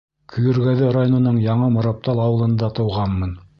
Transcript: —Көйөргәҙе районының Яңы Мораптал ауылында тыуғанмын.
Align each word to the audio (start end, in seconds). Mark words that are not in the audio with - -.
—Көйөргәҙе 0.35 0.87
районының 0.95 1.37
Яңы 1.45 1.69
Мораптал 1.77 2.25
ауылында 2.25 2.73
тыуғанмын. 2.81 3.41